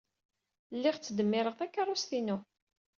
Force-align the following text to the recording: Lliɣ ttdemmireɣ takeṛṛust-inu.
Lliɣ 0.75 0.95
ttdemmireɣ 0.97 1.53
takeṛṛust-inu. 1.55 2.37